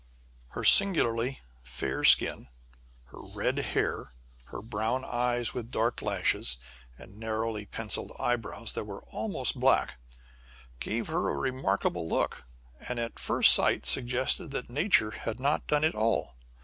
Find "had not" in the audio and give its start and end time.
15.11-15.67